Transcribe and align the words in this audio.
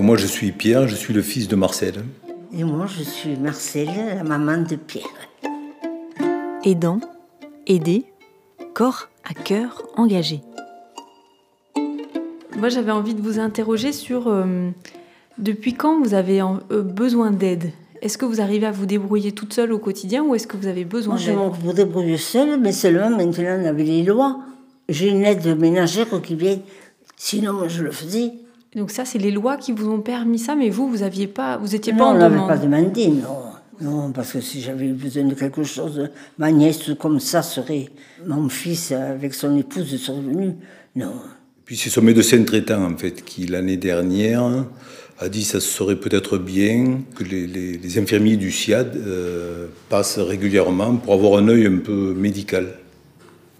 Moi, 0.00 0.18
je 0.18 0.26
suis 0.26 0.52
Pierre, 0.52 0.86
je 0.88 0.94
suis 0.94 1.14
le 1.14 1.22
fils 1.22 1.48
de 1.48 1.56
Marcel. 1.56 1.94
Et 2.52 2.64
moi, 2.64 2.86
je 2.86 3.02
suis 3.02 3.34
Marcel, 3.36 3.88
la 4.14 4.24
maman 4.24 4.58
de 4.58 4.76
Pierre. 4.76 5.04
Aidant, 6.64 7.00
aider, 7.66 8.04
corps 8.74 9.08
à 9.24 9.32
cœur 9.32 9.82
engagé. 9.96 10.42
Moi, 12.58 12.68
j'avais 12.68 12.90
envie 12.90 13.14
de 13.14 13.22
vous 13.22 13.38
interroger 13.38 13.92
sur 13.92 14.28
euh, 14.28 14.68
depuis 15.38 15.72
quand 15.72 16.02
vous 16.02 16.12
avez 16.12 16.42
euh, 16.42 16.82
besoin 16.82 17.30
d'aide? 17.30 17.70
Est-ce 18.02 18.18
que 18.18 18.26
vous 18.26 18.42
arrivez 18.42 18.66
à 18.66 18.72
vous 18.72 18.86
débrouiller 18.86 19.32
toute 19.32 19.54
seule 19.54 19.72
au 19.72 19.78
quotidien 19.78 20.22
ou 20.22 20.34
est-ce 20.34 20.46
que 20.46 20.58
vous 20.58 20.66
avez 20.66 20.84
besoin 20.84 21.16
d'aide 21.16 21.36
Moi, 21.36 21.52
je 21.62 21.68
me 21.68 21.72
débrouille 21.72 22.18
seule, 22.18 22.60
mais 22.60 22.72
seulement 22.72 23.16
maintenant, 23.16 23.58
on 23.62 23.64
avait 23.64 23.84
les 23.84 24.02
lois. 24.02 24.40
J'ai 24.90 25.08
une 25.08 25.24
aide 25.24 25.58
ménagère 25.58 26.20
qui 26.22 26.34
vient. 26.34 26.58
Sinon, 27.16 27.54
moi, 27.54 27.68
je 27.68 27.82
le 27.82 27.90
faisais. 27.90 28.32
Donc 28.76 28.90
ça, 28.90 29.04
c'est 29.04 29.18
les 29.18 29.30
lois 29.32 29.56
qui 29.56 29.72
vous 29.72 29.88
ont 29.88 30.00
permis 30.00 30.38
ça, 30.38 30.54
mais 30.54 30.68
vous, 30.70 30.88
vous 30.88 31.02
aviez 31.02 31.26
pas, 31.26 31.56
vous 31.56 31.74
étiez 31.74 31.92
non, 31.92 31.98
pas 31.98 32.04
en 32.04 32.10
on 32.10 32.14
demande. 32.14 32.32
n'avait 32.32 32.46
pas 32.46 32.58
demandé, 32.58 33.08
non. 33.08 33.42
Non, 33.80 34.10
parce 34.12 34.32
que 34.32 34.40
si 34.40 34.60
j'avais 34.62 34.88
besoin 34.88 35.24
de 35.24 35.34
quelque 35.34 35.62
chose, 35.62 36.08
ma 36.38 36.50
nièce 36.52 36.90
comme 36.98 37.18
ça 37.20 37.42
serait, 37.42 37.88
mon 38.26 38.48
fils 38.48 38.92
avec 38.92 39.34
son 39.34 39.56
épouse 39.56 39.96
serait 40.00 40.20
venu. 40.20 40.54
Non. 40.94 41.12
Puis 41.64 41.76
c'est 41.76 41.90
son 41.90 42.00
médecin 42.02 42.42
traitant, 42.44 42.84
en 42.84 42.96
fait, 42.96 43.22
qui 43.24 43.46
l'année 43.46 43.76
dernière 43.76 44.64
a 45.18 45.28
dit 45.28 45.40
que 45.42 45.48
ça 45.48 45.60
serait 45.60 45.96
peut-être 45.96 46.38
bien 46.38 47.00
que 47.14 47.24
les, 47.24 47.46
les- 47.46 47.76
les 47.78 47.98
infirmiers 47.98 48.36
du 48.36 48.50
SIAD 48.50 48.96
euh, 48.96 49.66
passent 49.88 50.18
régulièrement 50.18 50.96
pour 50.96 51.12
avoir 51.14 51.38
un 51.40 51.48
œil 51.48 51.66
un 51.66 51.78
peu 51.78 52.14
médical. 52.14 52.68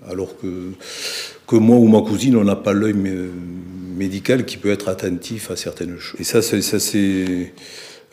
Alors 0.08 0.38
que, 0.38 0.72
que 1.46 1.56
moi 1.56 1.76
ou 1.76 1.88
ma 1.88 2.00
cousine, 2.02 2.36
on 2.36 2.44
n'a 2.44 2.56
pas 2.56 2.72
l'œil 2.72 2.94
médical 3.96 4.44
qui 4.44 4.56
peut 4.58 4.70
être 4.70 4.88
attentif 4.88 5.50
à 5.50 5.56
certaines 5.56 5.98
choses. 5.98 6.20
Et 6.20 6.24
ça, 6.24 6.42
c'est- 6.42 6.62
ça 6.62 6.78
s'est 6.78 7.52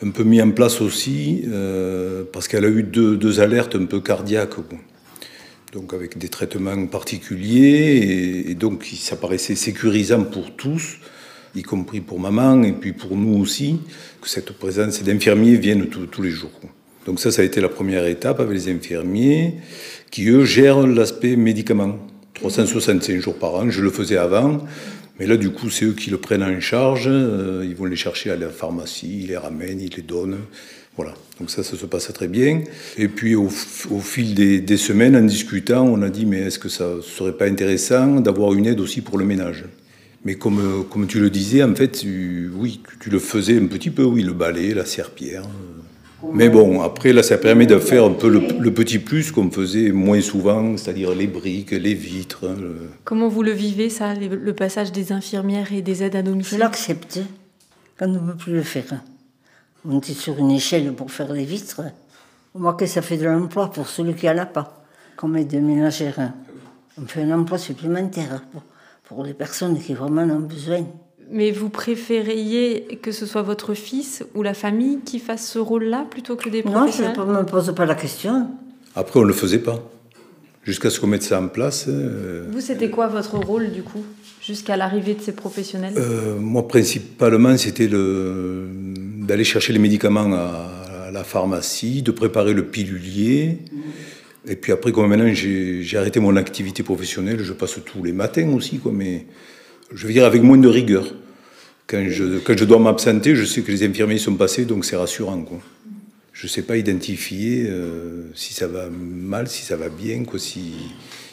un 0.02 0.10
peu 0.10 0.24
mis 0.24 0.42
en 0.42 0.50
place 0.50 0.80
aussi 0.80 1.42
euh, 1.46 2.24
parce 2.32 2.48
qu'elle 2.48 2.64
a 2.64 2.68
eu 2.68 2.82
deux, 2.82 3.40
alertes 3.40 3.76
un 3.76 3.86
peu 3.86 4.00
cardiaques. 4.00 4.56
donc 5.72 5.92
avec 5.92 6.18
des 6.18 6.28
traitements 6.28 6.86
particuliers, 6.86 8.44
et, 8.50 8.54
donc 8.54 8.84
ça 8.96 9.16
paraissait 9.16 9.56
sécurisant 9.56 10.22
pour 10.22 10.54
tous, 10.54 10.98
y 11.56 11.62
compris 11.62 12.00
pour 12.00 12.20
maman, 12.20 12.62
et 12.62 12.72
puis 12.72 12.92
pour 12.92 13.16
nous 13.16 13.36
aussi, 13.40 13.80
que 14.20 14.28
cette 14.28 14.52
présence 14.52 15.02
d'infirmiers 15.02 15.56
vienne 15.56 15.86
tous- 15.88 16.22
les 16.22 16.30
jours. 16.30 16.60
Donc 17.06 17.18
ça, 17.18 17.32
ça 17.32 17.42
a 17.42 17.44
été 17.44 17.60
la 17.60 17.68
première 17.68 18.06
étape 18.06 18.38
avec 18.40 18.54
les 18.54 18.68
infirmiers, 18.72 19.54
qui 20.12 20.28
eux 20.28 20.44
gèrent 20.44 20.86
l'aspect 20.86 21.34
médicaments. 21.34 21.98
365 22.34 23.20
jours 23.20 23.38
par 23.38 23.54
an, 23.54 23.70
je 23.70 23.82
le 23.82 23.90
faisais 23.90 24.16
avant, 24.16 24.64
mais 25.18 25.26
là 25.26 25.36
du 25.36 25.50
coup 25.50 25.70
c'est 25.70 25.86
eux 25.86 25.92
qui 25.92 26.10
le 26.10 26.18
prennent 26.18 26.42
en 26.42 26.60
charge, 26.60 27.04
euh, 27.06 27.64
ils 27.64 27.74
vont 27.74 27.84
les 27.84 27.96
chercher 27.96 28.30
à 28.30 28.36
la 28.36 28.48
pharmacie, 28.48 29.20
ils 29.22 29.28
les 29.28 29.36
ramènent, 29.36 29.80
ils 29.80 29.94
les 29.94 30.02
donnent. 30.02 30.38
Voilà, 30.96 31.14
donc 31.40 31.50
ça, 31.50 31.64
ça 31.64 31.76
se 31.76 31.86
passe 31.86 32.12
très 32.12 32.28
bien. 32.28 32.62
Et 32.96 33.08
puis 33.08 33.34
au, 33.34 33.48
fil 33.48 34.34
des, 34.34 34.76
semaines, 34.76 35.16
en 35.16 35.22
discutant, 35.22 35.84
on 35.84 36.02
a 36.02 36.08
dit, 36.08 36.24
mais 36.24 36.42
est-ce 36.42 36.60
que 36.60 36.68
ça 36.68 36.86
serait 37.02 37.32
pas 37.32 37.46
intéressant 37.46 38.20
d'avoir 38.20 38.54
une 38.54 38.66
aide 38.66 38.78
aussi 38.78 39.00
pour 39.00 39.18
le 39.18 39.24
ménage? 39.24 39.64
Mais 40.24 40.36
comme, 40.36 40.60
euh, 40.60 40.82
comme 40.84 41.08
tu 41.08 41.18
le 41.18 41.30
disais, 41.30 41.64
en 41.64 41.74
fait, 41.74 42.04
oui, 42.04 42.80
tu, 42.88 42.98
tu 43.00 43.10
le 43.10 43.18
faisais 43.18 43.58
un 43.58 43.66
petit 43.66 43.90
peu, 43.90 44.04
oui, 44.04 44.22
le 44.22 44.34
balai, 44.34 44.72
la 44.72 44.84
serpillère. 44.84 45.42
Mais 46.32 46.48
bon, 46.48 46.80
après, 46.82 47.12
là, 47.12 47.22
ça 47.22 47.38
permet 47.38 47.66
de 47.66 47.78
faire 47.78 48.04
un 48.04 48.12
peu 48.12 48.28
le, 48.28 48.40
le 48.58 48.72
petit 48.74 48.98
plus 48.98 49.30
qu'on 49.30 49.50
faisait 49.50 49.90
moins 49.92 50.20
souvent, 50.20 50.76
c'est-à-dire 50.76 51.14
les 51.14 51.26
briques, 51.26 51.70
les 51.70 51.94
vitres. 51.94 52.48
hein, 52.48 52.56
le- 52.60 52.90
Comment 53.04 53.28
vous 53.28 53.42
le 53.42 53.52
vivez, 53.52 53.88
ça, 53.90 54.14
le 54.14 54.52
passage 54.52 54.90
des 54.92 55.12
infirmières 55.12 55.72
et 55.72 55.82
des 55.82 56.02
aides 56.02 56.16
à 56.16 56.20
Je 56.20 56.24
domicile? 56.24 56.58
l'accepte 56.58 57.20
quand 57.98 58.06
on 58.08 58.12
ne 58.22 58.32
peut 58.32 58.36
plus 58.36 58.52
le 58.54 58.62
faire. 58.62 59.02
Monter 59.84 60.14
sur 60.14 60.38
une 60.38 60.50
échelle 60.50 60.92
pour 60.94 61.10
faire 61.10 61.32
les 61.32 61.44
vitres, 61.44 61.82
on 62.54 62.60
voit 62.60 62.74
que 62.74 62.86
ça 62.86 63.02
fait 63.02 63.16
de 63.18 63.26
l'emploi 63.26 63.70
pour 63.70 63.86
celui 63.88 64.14
qui 64.14 64.26
n'en 64.26 64.38
a 64.38 64.46
pas. 64.46 64.82
Comme 65.16 65.36
aide 65.36 65.54
ménagère, 65.62 66.32
on 67.00 67.06
fait 67.06 67.22
un 67.22 67.38
emploi 67.38 67.58
supplémentaire 67.58 68.42
pour, 68.50 68.62
pour 69.04 69.24
les 69.24 69.34
personnes 69.34 69.78
qui 69.78 69.94
vraiment 69.94 70.22
en 70.22 70.30
ont 70.30 70.40
besoin. 70.40 70.84
Mais 71.30 71.50
vous 71.50 71.68
préfériez 71.70 72.98
que 73.02 73.10
ce 73.12 73.26
soit 73.26 73.42
votre 73.42 73.74
fils 73.74 74.24
ou 74.34 74.42
la 74.42 74.54
famille 74.54 74.98
qui 75.04 75.18
fasse 75.18 75.48
ce 75.48 75.58
rôle-là 75.58 76.06
plutôt 76.10 76.36
que 76.36 76.48
des 76.48 76.62
Non, 76.62 76.70
je 76.72 76.76
professionnels 76.76 77.16
ne 77.18 77.24
me 77.38 77.44
pose 77.46 77.74
pas 77.74 77.86
la 77.86 77.94
question. 77.94 78.48
Après, 78.94 79.18
on 79.18 79.22
ne 79.22 79.28
le 79.28 79.32
faisait 79.32 79.58
pas. 79.58 79.82
Jusqu'à 80.62 80.88
ce 80.88 80.98
qu'on 80.98 81.06
mette 81.08 81.22
ça 81.22 81.40
en 81.40 81.48
place. 81.48 81.86
euh, 81.88 82.46
Vous, 82.50 82.60
c'était 82.60 82.88
quoi 82.88 83.06
votre 83.08 83.36
rôle 83.38 83.70
du 83.70 83.82
coup 83.82 84.02
Jusqu'à 84.40 84.76
l'arrivée 84.76 85.14
de 85.14 85.20
ces 85.20 85.32
professionnels 85.32 85.92
Euh, 85.96 86.38
moi, 86.38 86.66
principalement, 86.68 87.56
c'était 87.58 87.86
le- 87.88 88.68
d'aller 89.26 89.44
chercher 89.44 89.72
les 89.72 89.78
médicaments 89.78 90.32
à, 90.32 91.06
à 91.08 91.10
la 91.10 91.24
pharmacie, 91.24 92.02
de 92.02 92.10
préparer 92.12 92.52
le 92.54 92.64
pilulier. 92.66 93.58
Et 94.46 94.56
puis 94.56 94.72
après, 94.72 94.92
comme 94.92 95.08
maintenant 95.08 95.32
j'ai 95.32 95.82
j'ai 95.82 95.96
arrêté 95.98 96.20
mon 96.20 96.36
activité 96.36 96.82
professionnelle, 96.82 97.40
je 97.42 97.52
passe 97.54 97.78
tous 97.84 98.02
les 98.04 98.12
matins 98.12 98.48
aussi, 98.54 98.78
quoi, 98.78 98.92
mais 98.92 99.24
je 99.92 100.06
veux 100.06 100.12
dire 100.12 100.24
avec 100.24 100.42
moins 100.42 100.58
de 100.58 100.68
rigueur. 100.68 101.06
Quand 101.86 102.02
je, 102.08 102.64
dois 102.64 102.78
m'absenter, 102.78 103.36
je 103.36 103.44
sais 103.44 103.62
que 103.62 103.70
les 103.70 103.84
infirmiers 103.84 104.18
sont 104.18 104.34
passés, 104.36 104.64
donc 104.64 104.84
c'est 104.84 104.96
rassurant. 104.96 105.44
Je 106.32 106.46
ne 106.46 106.50
sais 106.50 106.62
pas 106.62 106.76
identifier 106.76 107.66
euh, 107.68 108.22
si 108.34 108.54
ça 108.54 108.66
va 108.66 108.88
mal, 108.90 109.48
si 109.48 109.62
ça 109.62 109.76
va 109.76 109.88
bien, 109.88 110.24
quoi, 110.24 110.38
si, 110.38 110.72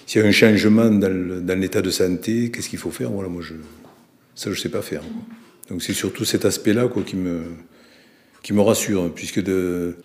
s'il 0.06 0.22
y 0.22 0.24
a 0.24 0.28
un 0.28 0.32
changement 0.32 0.90
dans 0.90 1.60
l'état 1.60 1.82
de 1.82 1.90
santé, 1.90 2.52
qu'est-ce 2.52 2.70
qu'il 2.70 2.80
faut 2.80 2.92
faire? 2.92 3.10
Voilà, 3.10 3.30
moi, 3.30 3.42
ça, 4.36 4.52
je 4.52 4.58
ne 4.58 4.62
sais 4.62 4.70
pas 4.70 4.82
faire. 4.82 5.04
Donc 5.70 5.82
c'est 5.82 5.94
surtout 5.94 6.26
cet 6.26 6.44
aspect-là 6.44 6.90
qui, 7.06 7.16
me, 7.16 7.44
qui 8.44 8.54
me 8.54 8.62
rassure, 8.62 9.04
hein, 9.04 9.12
puisque 9.14 9.42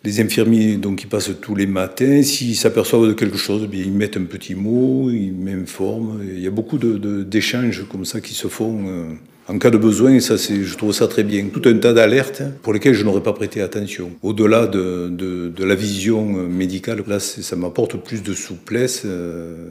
les 0.04 0.20
infirmiers 0.20 0.76
donc, 0.76 0.98
qui 0.98 1.06
passent 1.06 1.30
tous 1.40 1.54
les 1.54 1.66
matins, 1.66 2.22
s'ils 2.22 2.56
s'aperçoivent 2.56 3.06
de 3.08 3.12
quelque 3.14 3.38
chose, 3.38 3.62
eh 3.64 3.68
bien, 3.68 3.82
ils 3.82 3.92
mettent 3.92 4.16
un 4.18 4.24
petit 4.24 4.54
mot, 4.54 5.10
ils 5.10 5.32
m'informent. 5.32 6.20
Il 6.22 6.40
y 6.40 6.46
a 6.46 6.50
beaucoup 6.50 6.76
de- 6.78 6.98
de- 6.98 7.22
d'échanges 7.22 7.84
comme 7.90 8.04
ça 8.04 8.20
qui 8.20 8.34
se 8.34 8.48
font. 8.48 8.84
euh, 8.88 9.04
en 9.48 9.58
cas 9.58 9.70
de 9.70 9.78
besoin, 9.78 10.12
et 10.14 10.20
ça, 10.20 10.36
c'est, 10.38 10.64
je 10.64 10.76
trouve 10.76 10.92
ça 10.92 11.06
très 11.06 11.22
bien. 11.22 11.46
Tout 11.52 11.62
un 11.66 11.78
tas 11.78 11.92
d'alertes 11.92 12.42
pour 12.62 12.72
lesquelles 12.72 12.94
je 12.94 13.04
n'aurais 13.04 13.22
pas 13.22 13.32
prêté 13.32 13.60
attention. 13.60 14.10
Au-delà 14.22 14.66
de, 14.66 15.08
de- 15.08 15.64
la 15.64 15.76
vision 15.76 16.36
euh, 16.38 16.48
médicale, 16.48 17.02
là, 17.06 17.20
ça 17.20 17.54
m'apporte 17.56 17.96
plus 18.02 18.22
de 18.24 18.34
souplesse. 18.34 19.02
euh. 19.04 19.70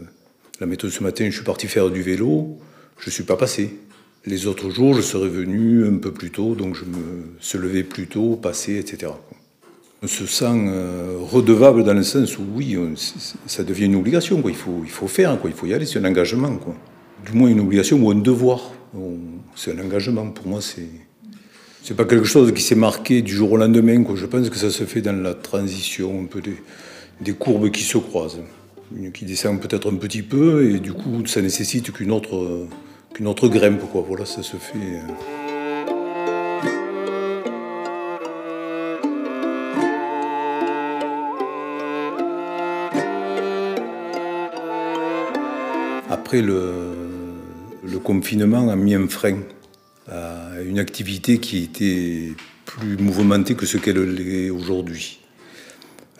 La 0.62 0.66
méthode 0.66 0.92
ce 0.92 1.04
matin, 1.04 1.26
je 1.30 1.36
suis 1.36 1.44
parti 1.44 1.68
faire 1.68 1.90
du 1.90 2.02
vélo, 2.02 2.58
je 3.00 3.10
ne 3.10 3.12
suis 3.12 3.24
pas 3.26 3.36
passé. 3.36 3.72
Les 4.28 4.48
autres 4.48 4.72
jours, 4.72 4.96
je 4.96 5.02
serais 5.02 5.30
venu 5.30 5.88
un 5.88 5.98
peu 5.98 6.12
plus 6.12 6.32
tôt, 6.32 6.56
donc 6.56 6.76
je 6.76 6.84
me 6.84 7.26
se 7.40 7.60
levais 7.60 7.84
plus 7.84 8.08
tôt, 8.08 8.36
passer, 8.36 8.78
etc. 8.78 9.12
On 10.02 10.08
se 10.08 10.26
sent 10.26 10.46
euh, 10.68 11.18
redevable 11.22 11.84
dans 11.84 11.94
le 11.94 12.02
sens 12.02 12.40
où, 12.40 12.44
oui, 12.56 12.76
ça 13.46 13.64
devient 13.64 13.86
une 13.86 13.96
obligation. 13.96 14.42
Il, 14.48 14.56
faut, 14.56 14.82
il 14.84 14.90
faut 14.90 15.08
faire, 15.08 15.38
il 15.46 15.52
faut 15.52 15.68
y 15.68 15.76
aller, 15.76 15.86
c'est 15.86 16.00
un 16.00 16.06
engagement. 16.06 16.60
Du 17.24 17.34
moins 17.34 17.50
une 17.50 17.60
obligation 17.60 18.00
ou 18.00 18.10
un 18.10 18.16
devoir. 18.16 18.72
C'est 19.56 19.72
un 19.72 19.84
engagement. 19.84 20.28
Pour 20.32 20.48
moi, 20.48 20.62
c'est. 20.62 20.90
C'est 21.84 21.96
pas 21.96 22.06
quelque 22.06 22.26
chose 22.26 22.52
qui 22.52 22.64
s'est 22.64 22.74
marqué 22.74 23.22
du 23.22 23.32
jour 23.32 23.52
au 23.52 23.58
lendemain. 23.58 24.04
Je 24.16 24.26
pense 24.26 24.50
que 24.50 24.58
ça 24.58 24.72
se 24.72 24.86
fait 24.86 25.02
dans 25.02 25.22
la 25.22 25.36
transition, 25.36 26.22
un 26.24 26.26
peu 26.26 26.42
des, 26.42 26.56
des 27.22 27.34
courbes 27.34 27.70
qui 27.70 27.84
se 27.84 28.00
croisent. 28.00 28.42
Qui 29.14 29.26
descend 29.26 29.62
peut-être 29.62 29.92
un 29.92 29.96
petit 29.96 30.24
peu, 30.24 30.72
et 30.72 30.80
du 30.80 30.94
coup, 30.94 31.24
ça 31.28 31.44
nécessite 31.44 31.92
qu'une 31.92 32.12
autre, 32.12 32.68
qu'une 33.16 33.28
autre 33.28 33.48
grimpe. 33.48 33.90
Quoi. 33.92 34.04
Voilà, 34.08 34.26
ça 34.26 34.44
se 34.44 34.58
fait. 34.58 34.78
euh. 34.78 35.02
Après, 46.10 46.42
le, 46.42 46.92
le 47.84 48.00
confinement 48.00 48.70
a 48.70 48.76
mis 48.76 48.94
un 48.96 49.08
frein 49.08 49.38
à 50.12 50.62
une 50.62 50.78
activité 50.78 51.40
qui 51.40 51.64
était 51.64 52.34
plus 52.66 52.98
mouvementée 52.98 53.56
que 53.56 53.66
ce 53.66 53.78
qu'elle 53.78 54.02
l'est 54.04 54.50
aujourd'hui. 54.50 55.20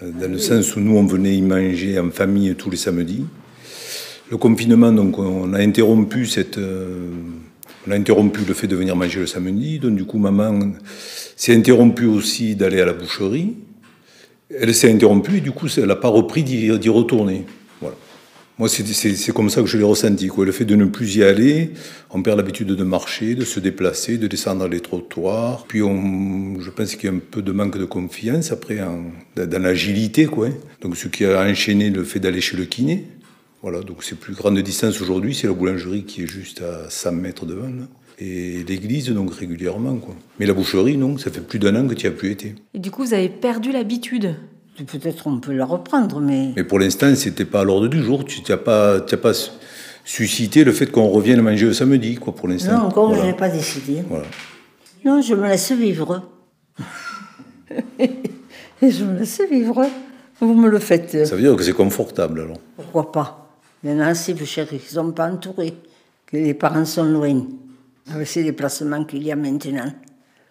Dans 0.02 0.30
le 0.32 0.38
sens 0.40 0.76
où 0.76 0.80
nous, 0.80 0.96
on 0.98 1.06
venait 1.06 1.36
y 1.36 1.42
manger 1.42 2.00
en 2.00 2.10
famille 2.10 2.54
tous 2.56 2.70
les 2.70 2.78
samedis. 2.78 3.26
Le 4.32 4.38
confinement, 4.38 4.92
donc, 4.92 5.20
on 5.20 5.54
a 5.54 5.60
interrompu 5.60 6.26
cette, 6.26 6.58
euh, 6.58 7.12
on 7.88 7.92
a 7.92 7.96
interrompu 7.96 8.42
le 8.48 8.56
fait 8.56 8.66
de 8.66 8.76
venir 8.76 8.96
manger 8.96 9.20
le 9.20 9.28
samedi. 9.28 9.78
Donc, 9.78 9.96
du 9.96 10.06
coup, 10.06 10.18
maman 10.18 10.72
s'est 11.36 11.56
interrompue 11.56 12.08
aussi 12.08 12.56
d'aller 12.56 12.82
à 12.82 12.86
la 12.86 12.94
boucherie. 12.94 13.54
Elle 14.50 14.74
s'est 14.74 14.92
interrompue 14.92 15.38
et 15.38 15.42
du 15.42 15.52
coup, 15.52 15.68
elle 15.78 15.86
n'a 15.86 15.96
pas 15.96 16.08
repris 16.08 16.44
d'y 16.44 16.90
retourner. 16.90 17.46
Voilà. 17.82 17.96
Moi, 18.58 18.68
c'est- 18.68 19.32
comme 19.32 19.52
ça 19.52 19.62
que 19.62 19.68
je 19.68 19.78
l'ai 19.78 19.84
ressenti. 19.84 20.28
Quoi. 20.28 20.46
Le 20.46 20.52
fait 20.52 20.66
de 20.66 20.76
ne 20.76 20.86
plus 20.86 21.18
y 21.18 21.24
aller, 21.24 21.72
on 22.10 22.24
perd 22.24 22.38
l'habitude 22.38 22.70
de 22.70 22.84
marcher, 22.84 23.36
de 23.36 23.46
se 23.46 23.60
déplacer, 23.60 24.18
de 24.18 24.26
descendre 24.26 24.68
les 24.68 24.80
trottoirs. 24.80 25.66
Puis, 25.68 25.84
on, 25.84 26.60
je 26.60 26.72
pense 26.72 26.96
qu'il 26.96 27.12
y 27.12 27.14
a 27.14 27.16
un 27.16 27.20
peu 27.20 27.44
de 27.44 27.52
manque 27.52 27.78
de 27.78 27.86
confiance 27.86 28.52
après 28.52 28.78
dans, 29.36 29.62
l'agilité. 29.62 30.26
Hein. 30.26 30.52
Donc, 30.82 30.98
ce 30.98 31.10
qui 31.10 31.26
a 31.26 31.44
enchaîné 31.44 31.92
le 31.92 32.04
fait 32.04 32.20
d'aller 32.20 32.42
chez 32.42 32.58
le 32.58 32.66
kiné. 32.66 33.06
Voilà, 33.66 33.82
donc 33.82 34.04
c'est 34.04 34.14
plus 34.14 34.36
grande 34.36 34.60
distance 34.60 35.02
aujourd'hui, 35.02 35.34
c'est 35.34 35.48
la 35.48 35.54
boulangerie 35.54 36.04
qui 36.04 36.22
est 36.22 36.28
juste 36.28 36.62
à 36.62 36.88
100 36.88 37.14
mètres 37.14 37.48
devant. 37.48 37.72
Et 38.20 38.64
l'église, 38.64 39.10
donc 39.10 39.34
régulièrement. 39.34 39.96
Quoi. 39.96 40.14
Mais 40.40 40.46
la 40.46 40.54
boucherie, 40.54 40.98
non, 40.98 41.18
ça 41.18 41.32
fait 41.32 41.42
plus 41.42 41.58
d'un 41.58 41.76
an 41.76 41.88
que 41.88 41.96
tu 41.96 42.06
n'y 42.06 42.14
as 42.14 42.16
plus 42.16 42.30
été. 42.30 42.54
Et 42.76 42.78
du 42.78 42.92
coup, 42.92 43.04
vous 43.04 43.16
avez 43.16 43.28
perdu 43.28 43.72
l'habitude 43.72 44.36
Peut-être 44.86 45.26
on 45.26 45.40
peut 45.40 45.52
la 45.52 45.66
reprendre, 45.66 46.20
mais... 46.20 46.52
Mais 46.56 46.64
pour 46.64 46.78
l'instant, 46.78 47.16
c'était 47.16 47.44
pas 47.44 47.62
à 47.62 47.64
l'ordre 47.64 47.88
du 47.88 48.04
jour. 48.04 48.24
Tu 48.24 48.44
n'as 48.48 48.58
pas, 48.58 49.00
pas 49.00 49.32
suscité 50.04 50.64
le 50.64 50.72
fait 50.72 50.92
qu'on 50.92 51.10
revienne 51.10 51.42
manger 51.42 51.66
le 51.66 51.74
samedi, 51.74 52.18
quoi, 52.18 52.36
pour 52.36 52.48
l'instant. 52.48 52.74
Non, 52.74 52.86
encore, 52.86 53.16
je 53.16 53.22
n'ai 53.24 53.34
pas 53.34 53.50
décidé. 53.50 54.04
Voilà. 54.08 54.28
Non, 55.04 55.24
je 55.24 55.34
me 55.34 55.48
laisse 55.48 55.72
vivre. 55.72 56.22
je 58.00 59.04
me 59.04 59.18
laisse 59.18 59.42
vivre. 59.50 59.88
Vous 60.40 60.54
me 60.54 60.70
le 60.70 60.78
faites. 60.78 61.26
Ça 61.26 61.36
veut 61.36 61.42
dire 61.42 61.56
que 61.56 61.64
c'est 61.64 61.74
confortable, 61.74 62.42
alors 62.42 62.60
Pourquoi 62.76 63.12
pas? 63.12 63.42
Il 63.86 63.92
y 63.92 63.94
en 63.94 64.00
a 64.00 64.08
assez, 64.08 64.34
vous 64.34 64.48
chéris, 64.48 64.80
qui 64.80 64.96
ne 64.96 65.04
sont 65.04 65.12
pas 65.12 65.32
entourés, 65.32 65.76
que 66.26 66.38
les 66.38 66.56
parents 66.56 66.86
sont 66.86 67.04
loin, 67.04 67.46
avec 68.12 68.26
ces 68.26 68.44
déplacements 68.44 69.04
qu'il 69.04 69.22
y 69.22 69.32
a 69.32 69.36
maintenant. 69.36 69.94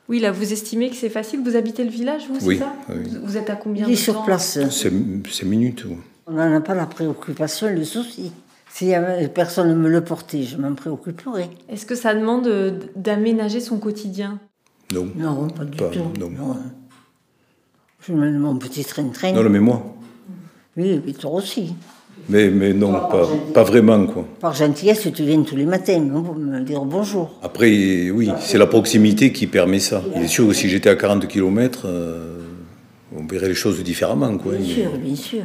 Oui, 0.09 0.21
là, 0.21 0.31
vous 0.31 0.53
estimez 0.53 0.89
que 0.89 0.95
c'est 0.95 1.09
facile 1.09 1.41
Vous 1.43 1.57
habitez 1.57 1.83
le 1.83 1.91
village, 1.91 2.29
vous, 2.29 2.47
oui, 2.47 2.59
ça 2.59 2.73
oui. 2.91 3.11
Vous 3.25 3.37
êtes 3.37 3.51
à 3.51 3.57
combien 3.57 3.89
Il 3.89 3.91
de 3.91 3.97
sur 3.97 4.23
place. 4.23 4.61
C'est 4.71 5.45
minutes. 5.45 5.85
On 6.29 6.33
n'en 6.33 6.55
a 6.55 6.61
pas 6.61 6.75
la 6.75 6.87
préoccupation, 6.87 7.69
le 7.75 7.83
souci. 7.83 8.31
Si 8.71 8.93
personne 9.35 9.69
ne 9.69 9.75
me 9.75 9.89
le 9.89 10.05
portait, 10.05 10.45
je 10.45 10.57
m'en 10.57 10.75
préoccuperais. 10.75 11.51
Est-ce 11.69 11.87
que 11.87 11.97
ça 11.97 12.15
demande 12.15 12.49
d'aménager 12.95 13.59
son 13.59 13.79
quotidien? 13.79 14.39
Non. 14.93 15.09
Non, 15.17 15.49
pas 15.49 15.65
du 15.65 15.77
tout. 15.77 16.13
Non. 16.21 16.31
Je 18.07 18.13
mène 18.13 18.39
mon 18.39 18.57
petit 18.59 18.85
train-train. 18.85 19.33
Non, 19.33 19.51
mais 19.51 19.59
moi. 19.59 19.97
Oui, 20.77 21.03
mais 21.05 21.13
toi 21.15 21.33
aussi. 21.33 21.75
Mais, 22.29 22.49
mais 22.49 22.73
non, 22.73 22.93
pas, 22.93 23.29
pas, 23.53 23.63
vraiment. 23.65 24.07
Quoi. 24.07 24.27
Par 24.41 24.55
gentillesse, 24.55 25.09
tu 25.15 25.25
viens 25.25 25.43
tous 25.43 25.57
les 25.57 25.67
matins 25.67 26.01
pour 26.09 26.35
me 26.35 26.61
dire 26.61 26.83
bonjour. 26.85 27.39
Après, 27.43 28.11
oui, 28.11 28.31
c'est 28.41 28.59
la 28.59 28.67
proximité 28.67 29.33
qui 29.33 29.47
permet 29.47 29.79
ça. 29.79 30.03
Il 30.17 30.23
est 30.23 30.29
sûr 30.29 30.49
que 30.49 30.55
si 30.55 30.69
j'étais 30.69 30.89
à 30.89 30.97
40 30.97 31.27
km, 31.29 31.83
euh, 31.85 32.39
on 33.15 33.27
verrait 33.27 33.49
les 33.49 33.55
choses 33.55 33.83
différemment. 33.83 34.37
Quoi. 34.39 34.55
Bien 34.55 34.75
sûr, 34.75 34.91
bien 34.97 35.17
sûr. 35.17 35.45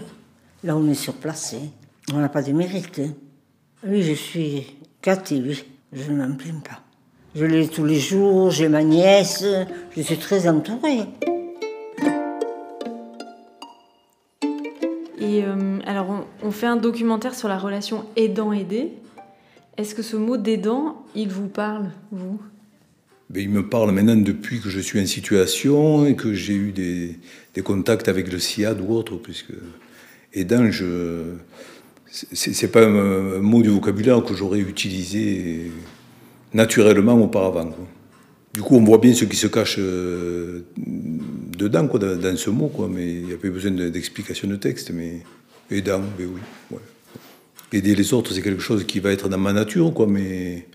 Là, 0.63 0.75
on 0.77 0.89
est 0.89 0.93
sur 0.93 1.13
place. 1.13 1.55
Hein. 1.57 1.67
On 2.13 2.19
n'a 2.19 2.29
pas 2.29 2.41
de 2.41 2.53
mérite. 2.53 3.01
Hein. 3.03 3.11
Oui, 3.85 4.01
je 4.01 4.13
suis 4.13 4.65
gâtée, 5.03 5.41
oui. 5.45 5.63
Je 5.91 6.11
ne 6.11 6.17
m'en 6.17 6.35
plains 6.35 6.61
pas. 6.63 6.81
Je 7.35 7.45
l'ai 7.45 7.67
tous 7.67 7.85
les 7.85 7.99
jours, 7.99 8.49
j'ai 8.51 8.69
ma 8.69 8.83
nièce, 8.83 9.45
je 9.95 10.01
suis 10.01 10.17
très 10.17 10.47
entourée. 10.47 11.01
On, 16.49 16.51
fait 16.51 16.65
un 16.65 16.77
documentaire 16.77 17.35
sur 17.35 17.47
la 17.47 17.57
relation 17.57 18.05
aidant-aidé. 18.15 18.89
Est-ce 19.77 19.93
que 19.93 20.01
ce 20.01 20.17
mot 20.17 20.37
d'aidant, 20.37 21.05
il 21.15 21.29
vous 21.29 21.47
parle, 21.47 21.91
vous? 22.11 22.39
Ben, 23.29 23.43
Il 23.43 23.49
me 23.49 23.69
parle 23.69 23.91
maintenant 23.91 24.15
depuis 24.15 24.59
que 24.59 24.69
je 24.69 24.79
suis 24.79 24.99
en 24.99 25.05
situation 25.05 26.05
et 26.05 26.15
que 26.15 26.33
j'ai 26.33 26.55
eu 26.55 26.71
des, 26.71 27.17
contacts 27.63 28.07
avec 28.07 28.31
le 28.31 28.39
SIAD 28.39 28.81
ou 28.81 28.93
autre, 28.93 29.17
puisque 29.17 29.53
aidant, 30.33 30.71
je. 30.71 31.35
C'est 32.11 32.71
pas 32.71 32.83
un, 32.85 33.39
mot 33.39 33.61
du 33.61 33.69
vocabulaire 33.69 34.23
que 34.23 34.33
j'aurais 34.33 34.59
utilisé 34.59 35.71
naturellement 36.53 37.21
auparavant. 37.21 37.69
Du 38.51 38.63
coup, 38.63 38.75
on 38.75 38.83
voit 38.83 38.97
bien 38.97 39.13
ce 39.13 39.25
qui 39.25 39.37
se 39.37 39.45
cache 39.45 39.75
euh, 39.77 40.65
dedans, 40.75 41.87
quoi, 41.87 41.99
dans, 41.99 42.35
ce 42.35 42.49
mot, 42.49 42.67
quoi, 42.67 42.89
mais 42.91 43.13
il 43.13 43.25
n'y 43.27 43.33
a 43.33 43.37
pas 43.37 43.49
besoin 43.49 43.71
d'explication 43.71 44.47
de 44.47 44.55
texte, 44.55 44.89
mais 44.91 45.21
aidant, 45.71 46.01
mais 46.17 46.25
oui. 46.25 46.41
Ouais. 46.71 46.79
Aider 47.71 47.95
les 47.95 48.13
autres, 48.13 48.33
c'est 48.33 48.41
quelque 48.41 48.61
chose 48.61 48.85
qui 48.85 48.99
va 48.99 49.11
être 49.11 49.29
dans 49.29 49.37
ma 49.37 49.53
nature, 49.53 49.93
quoi, 49.93 50.07
mais, 50.07 50.67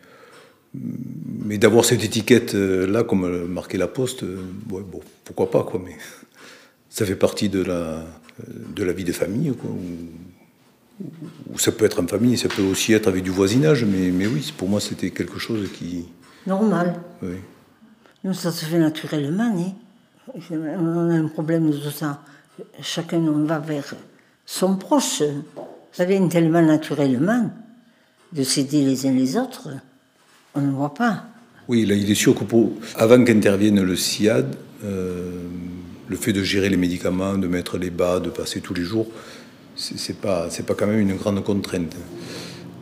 mais 0.74 1.58
d'avoir 1.58 1.84
cette 1.84 2.04
étiquette-là, 2.04 2.58
euh, 2.58 3.04
comme 3.04 3.46
marqué 3.46 3.78
la 3.78 3.88
poste, 3.88 4.22
euh, 4.22 4.38
bon, 4.66 4.84
pourquoi 5.24 5.50
pas, 5.50 5.64
quoi, 5.64 5.80
mais 5.84 5.96
ça 6.88 7.04
fait 7.04 7.16
partie 7.16 7.48
de 7.48 7.62
la, 7.62 8.04
de 8.48 8.84
la 8.84 8.92
vie 8.92 9.04
de 9.04 9.12
famille, 9.12 9.52
quoi, 9.54 9.70
ou, 9.70 11.58
ça 11.58 11.72
peut 11.72 11.84
être 11.84 12.00
en 12.00 12.06
famille, 12.06 12.38
ça 12.38 12.48
peut 12.48 12.62
aussi 12.62 12.92
être 12.92 13.08
avec 13.08 13.24
du 13.24 13.30
voisinage, 13.30 13.84
mais, 13.84 14.10
mais 14.12 14.28
oui, 14.28 14.52
pour 14.56 14.68
moi, 14.68 14.80
c'était 14.80 15.10
quelque 15.10 15.40
chose 15.40 15.68
qui... 15.72 16.04
Normal. 16.46 17.00
Oui. 17.20 17.34
Non, 18.22 18.32
ça 18.32 18.52
se 18.52 18.64
fait 18.64 18.78
naturellement. 18.78 19.54
Hein. 19.58 19.72
On 20.48 21.10
a 21.10 21.14
un 21.14 21.28
problème 21.28 21.70
de 21.70 21.76
tout 21.76 21.90
ça. 21.90 22.22
Chacun 22.80 23.18
on 23.18 23.44
va 23.44 23.58
vers 23.58 23.94
son 24.46 24.76
proche. 24.76 25.22
Ça 25.92 26.04
vient 26.04 26.26
tellement 26.28 26.62
naturellement 26.62 27.50
de 28.32 28.42
s'aider 28.42 28.82
les 28.84 29.06
uns 29.06 29.12
les 29.12 29.36
autres. 29.36 29.68
On 30.54 30.60
ne 30.60 30.72
voit 30.72 30.94
pas. 30.94 31.24
Oui, 31.68 31.86
là, 31.86 31.94
il 31.94 32.10
est 32.10 32.14
sûr 32.14 32.34
que 32.34 32.44
avant 32.96 33.24
qu'intervienne 33.24 33.80
le 33.82 33.96
SIAD, 33.96 34.56
euh, 34.84 35.30
le 36.08 36.16
fait 36.16 36.32
de 36.32 36.42
gérer 36.42 36.68
les 36.68 36.76
médicaments, 36.76 37.38
de 37.38 37.46
mettre 37.46 37.78
les 37.78 37.90
bas, 37.90 38.20
de 38.20 38.28
passer 38.28 38.60
tous 38.60 38.74
les 38.74 38.82
jours, 38.82 39.06
c'est 39.76 40.20
pas, 40.20 40.48
c'est 40.50 40.66
pas 40.66 40.74
quand 40.74 40.86
même 40.86 41.00
une 41.00 41.16
grande 41.16 41.42
contrainte. 41.42 41.96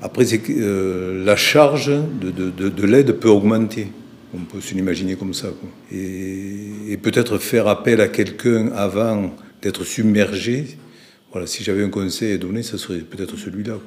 Après, 0.02 0.24
euh, 0.50 1.24
la 1.24 1.36
charge 1.36 1.90
de 1.90 2.86
l'aide 2.86 3.12
peut 3.12 3.28
augmenter. 3.28 3.88
On 4.34 4.44
peut 4.44 4.60
se 4.60 4.74
l'imaginer 4.74 5.14
comme 5.14 5.34
ça. 5.34 5.48
Et, 5.92 6.98
peut-être 7.02 7.38
faire 7.38 7.68
appel 7.68 8.00
à 8.00 8.08
quelqu'un 8.08 8.68
avant 8.74 9.34
d'être 9.60 9.84
submergé. 9.84 10.78
Voilà, 11.32 11.46
si 11.46 11.64
j'avais 11.64 11.82
un 11.82 11.88
conseil 11.88 12.34
à 12.34 12.36
donner, 12.36 12.62
ça 12.62 12.76
serait 12.76 12.98
peut-être 12.98 13.36
celui-là. 13.36 13.78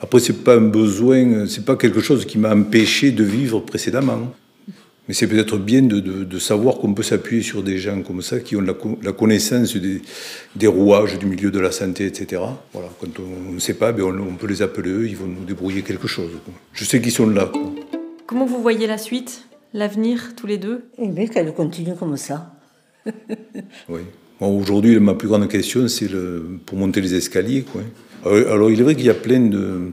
Après, 0.00 0.18
c'est 0.18 0.42
pas 0.42 0.56
un 0.56 0.68
besoin, 0.68 1.46
c'est 1.46 1.64
pas 1.64 1.76
quelque 1.76 2.00
chose 2.00 2.26
qui 2.26 2.38
m'a 2.38 2.52
empêché 2.52 3.12
de 3.12 3.22
vivre 3.22 3.60
précédemment. 3.60 4.32
Mais 5.06 5.14
c'est 5.14 5.28
peut-être 5.28 5.58
bien 5.58 5.82
de, 5.82 6.38
savoir 6.38 6.78
qu'on 6.78 6.94
peut 6.94 7.02
s'appuyer 7.02 7.42
sur 7.42 7.62
des 7.62 7.78
gens 7.78 8.02
comme 8.02 8.22
ça, 8.22 8.40
qui 8.40 8.56
ont 8.56 8.60
la, 8.60 9.12
connaissance 9.12 9.76
des, 9.76 10.66
rouages 10.66 11.18
du 11.18 11.26
milieu 11.26 11.50
de 11.50 11.60
la 11.60 11.70
santé, 11.70 12.06
etc. 12.06 12.42
Voilà, 12.72 12.88
quand 13.00 13.20
on 13.20 13.52
ne 13.52 13.58
sait 13.60 13.74
pas, 13.74 13.92
ben 13.92 14.04
on, 14.04 14.34
peut 14.34 14.46
les 14.46 14.62
appeler 14.62 14.90
eux, 14.90 15.08
ils 15.08 15.16
vont 15.16 15.26
nous 15.26 15.44
débrouiller 15.44 15.82
quelque 15.82 16.08
chose. 16.08 16.30
Je 16.72 16.84
sais 16.84 17.00
qu'ils 17.00 17.12
sont 17.12 17.28
là. 17.28 17.50
Comment 18.26 18.46
vous 18.46 18.62
voyez 18.62 18.86
la 18.86 18.98
suite 18.98 19.46
l'avenir 19.72 20.34
tous 20.36 20.46
les 20.46 20.58
deux? 20.58 20.84
Eh 20.98 21.08
bien, 21.08 21.26
qu'elle 21.26 21.52
continue 21.52 21.94
comme 21.96 22.16
ça. 22.16 22.54
oui. 23.88 24.02
Aujourd'hui, 24.42 24.98
ma 24.98 25.14
plus 25.14 25.28
grande 25.28 25.46
question, 25.48 25.86
c'est 25.86 26.08
pour 26.66 26.76
monter 26.76 27.00
les 27.00 27.14
escaliers. 27.14 27.62
Quoi. 27.62 27.82
Alors, 28.24 28.70
il 28.70 28.80
est 28.80 28.82
vrai 28.82 28.96
qu'il 28.96 29.06
y 29.06 29.10
a 29.10 29.14
plein 29.14 29.40
de, 29.40 29.92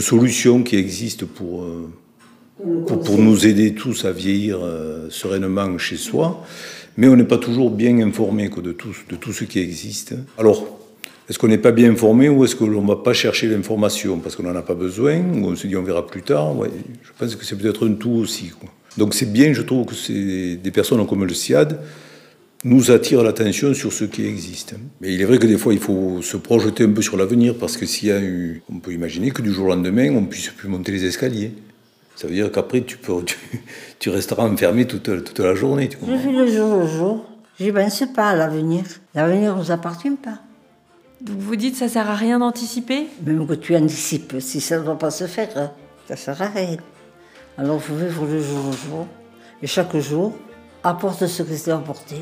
solutions 0.00 0.62
qui 0.62 0.76
existent 0.76 1.26
pour, 1.26 1.64
euh, 1.64 1.90
pour, 2.86 3.00
pour, 3.00 3.18
nous 3.18 3.46
aider 3.46 3.74
tous 3.74 4.04
à 4.04 4.12
vieillir 4.12 4.60
euh, 4.62 5.08
sereinement 5.10 5.76
chez 5.76 5.96
soi, 5.96 6.44
mais 6.96 7.08
on 7.08 7.16
n'est 7.16 7.24
pas 7.24 7.38
toujours 7.38 7.70
bien 7.72 7.98
informé 7.98 8.48
de, 8.48 8.72
tout, 8.72 8.94
de 9.08 9.16
tout 9.16 9.32
ce 9.32 9.42
qui 9.42 9.58
existe. 9.58 10.14
Alors, 10.38 10.78
est-ce 11.28 11.38
qu'on 11.40 11.48
n'est 11.48 11.58
pas 11.58 11.72
bien 11.72 11.90
informé 11.90 12.28
ou 12.28 12.44
est-ce 12.44 12.54
qu'on 12.54 12.68
ne 12.68 12.86
va 12.86 12.96
pas 12.96 13.12
chercher 13.12 13.48
l'information 13.48 14.18
parce 14.18 14.36
qu'on 14.36 14.44
n'en 14.44 14.54
a 14.54 14.62
pas 14.62 14.74
besoin 14.74 15.18
ou 15.18 15.46
on 15.46 15.56
se 15.56 15.66
dit 15.66 15.76
on 15.76 15.82
verra 15.82 16.06
plus 16.06 16.22
tard? 16.22 16.54
Je 17.02 17.10
pense 17.18 17.34
que 17.34 17.44
c'est 17.44 17.56
peut-être 17.56 17.88
un 17.88 17.94
tout 17.94 18.10
aussi. 18.10 18.52
Donc 18.98 19.14
c'est 19.14 19.32
bien, 19.32 19.52
je 19.52 19.62
trouve 19.62 19.86
que 19.86 20.54
des 20.54 20.70
personnes 20.70 21.04
comme 21.06 21.24
le 21.24 21.34
SIAD 21.34 21.80
nous 22.64 22.90
attirent 22.90 23.22
l'attention 23.22 23.72
sur 23.72 23.92
ce 23.92 24.04
qui 24.04 24.26
existe. 24.26 24.74
Mais 25.00 25.14
il 25.14 25.20
est 25.20 25.24
vrai 25.24 25.38
que 25.38 25.46
des 25.46 25.56
fois, 25.56 25.72
il 25.72 25.80
faut 25.80 26.20
se 26.22 26.36
projeter 26.36 26.84
un 26.84 26.90
peu 26.90 27.02
sur 27.02 27.16
l'avenir, 27.16 27.54
parce 27.58 27.76
que 27.76 27.86
s'il 27.86 28.08
y 28.08 28.12
a 28.12 28.20
eu... 28.20 28.62
On 28.70 28.78
peut 28.78 28.92
imaginer 28.92 29.30
que 29.30 29.42
du 29.42 29.52
jour 29.52 29.66
au 29.66 29.68
lendemain, 29.68 30.10
on 30.10 30.20
ne 30.20 30.26
puisse 30.26 30.50
plus 30.50 30.68
monter 30.68 30.92
les 30.92 31.04
escaliers. 31.04 31.54
Ça 32.16 32.26
veut 32.26 32.34
dire 32.34 32.52
qu'après, 32.52 32.82
tu, 32.82 32.98
peux, 32.98 33.24
tu, 33.98 34.10
resteras 34.10 34.46
enfermé 34.46 34.86
toute, 34.86 35.24
toute 35.24 35.38
la 35.38 35.54
journée. 35.54 35.88
Tu 35.88 35.96
je 36.06 36.12
vis 36.12 36.36
le 36.36 36.46
jour 36.46 36.82
au 36.82 36.86
jour. 36.86 37.24
Je 37.58 37.64
ne 37.66 37.70
pense 37.72 38.02
pas 38.14 38.30
à 38.30 38.36
l'avenir. 38.36 38.84
L'avenir 39.14 39.54
ne 39.54 39.60
nous 39.60 39.70
appartient 39.70 40.10
pas. 40.10 40.40
Donc 41.20 41.36
vous 41.38 41.56
dites 41.56 41.76
ça 41.76 41.88
sert 41.88 42.08
à 42.08 42.14
rien 42.14 42.38
d'anticiper? 42.38 43.06
Même 43.26 43.46
que 43.46 43.52
tu 43.52 43.76
anticipes, 43.76 44.36
si 44.40 44.60
ça 44.60 44.78
ne 44.78 44.84
doit 44.84 44.98
pas 44.98 45.10
se 45.10 45.26
faire, 45.26 45.72
ça 46.08 46.16
sert 46.16 46.40
à 46.40 46.46
rien. 46.46 46.78
Alors 47.58 47.76
il 47.76 47.82
faut 47.82 47.94
vivre 47.94 48.24
le 48.24 48.42
jour 48.42 48.68
au 48.68 48.72
jour. 48.72 49.06
Et 49.62 49.66
chaque 49.66 49.94
jour 49.98 50.32
apporte 50.82 51.26
ce 51.26 51.42
que 51.42 51.54
c'est 51.54 51.70
apporté. 51.70 52.16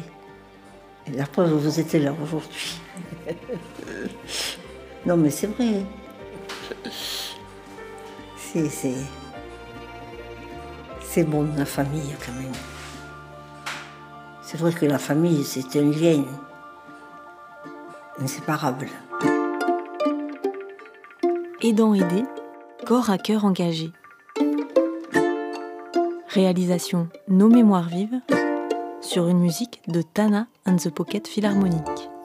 La 1.17 1.27
preuve, 1.27 1.53
vous 1.53 1.81
étiez 1.81 2.00
là 2.00 2.12
aujourd'hui. 2.23 2.81
non, 5.07 5.17
mais 5.17 5.31
c'est 5.31 5.47
vrai. 5.47 5.85
C'est, 8.37 8.69
c'est, 8.69 8.95
c'est 11.00 11.25
bon, 11.25 11.49
la 11.57 11.65
famille, 11.65 12.15
quand 12.25 12.33
même. 12.33 12.53
C'est 14.43 14.59
vrai 14.59 14.73
que 14.73 14.87
la 14.87 14.99
famille, 14.99 15.45
c'est 15.45 15.79
un 15.79 15.91
lien 15.91 16.25
inséparable. 18.21 18.88
Aidant 21.62 21.95
aider, 21.95 22.25
corps 22.87 23.11
à 23.11 23.19
cœur 23.19 23.45
engagé. 23.45 23.93
Réalisation 26.29 27.09
Nos 27.29 27.49
Mémoires 27.49 27.88
Vives 27.88 28.21
sur 29.00 29.29
une 29.29 29.38
musique 29.38 29.83
de 29.88 30.03
Tana 30.03 30.47
and 30.69 30.79
the 30.81 30.91
Pocket 30.91 31.27
Philharmonic. 31.27 32.18